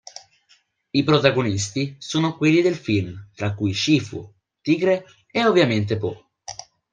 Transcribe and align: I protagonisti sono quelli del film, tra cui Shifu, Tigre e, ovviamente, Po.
I 0.93 1.03
protagonisti 1.03 1.95
sono 1.99 2.35
quelli 2.35 2.63
del 2.63 2.73
film, 2.75 3.29
tra 3.35 3.53
cui 3.53 3.71
Shifu, 3.71 4.33
Tigre 4.59 5.05
e, 5.29 5.45
ovviamente, 5.45 5.97
Po. 5.97 6.27